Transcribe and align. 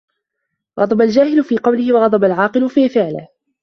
غضب 0.79 1.01
الجاهل 1.01 1.43
في 1.43 1.57
قوله 1.57 1.93
وغضب 1.93 2.23
العاقل 2.23 2.69
في 2.69 2.89
فعله 2.89 3.27